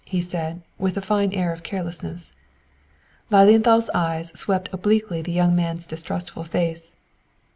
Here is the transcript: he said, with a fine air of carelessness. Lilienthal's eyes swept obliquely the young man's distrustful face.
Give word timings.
he 0.03 0.19
said, 0.19 0.63
with 0.79 0.97
a 0.97 0.99
fine 1.01 1.31
air 1.31 1.53
of 1.53 1.61
carelessness. 1.61 2.33
Lilienthal's 3.29 3.87
eyes 3.93 4.29
swept 4.33 4.67
obliquely 4.73 5.21
the 5.21 5.31
young 5.31 5.55
man's 5.55 5.85
distrustful 5.85 6.43
face. 6.43 6.95